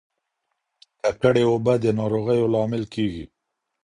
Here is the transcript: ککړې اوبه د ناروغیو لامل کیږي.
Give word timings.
ککړې 1.01 1.43
اوبه 1.49 1.73
د 1.83 1.85
ناروغیو 1.99 2.51
لامل 2.53 2.83
کیږي. 2.93 3.25